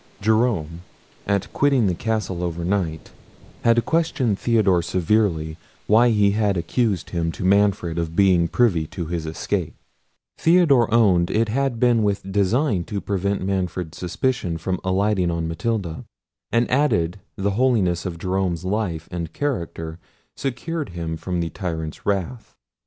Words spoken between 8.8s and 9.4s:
to his